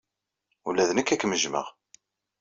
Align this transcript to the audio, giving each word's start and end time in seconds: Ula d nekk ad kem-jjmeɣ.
Ula 0.67 0.89
d 0.89 0.91
nekk 0.93 1.09
ad 1.09 1.19
kem-jjmeɣ. 1.19 1.67